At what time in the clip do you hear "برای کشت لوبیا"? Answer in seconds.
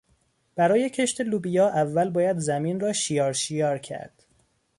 0.55-1.69